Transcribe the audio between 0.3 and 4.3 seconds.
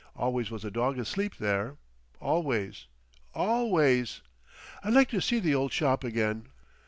was a dog asleep there—always. Always...